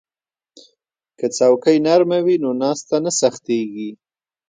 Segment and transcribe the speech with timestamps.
[1.17, 3.89] که څوکۍ نرمه وي نو ناسته نه سختیږي.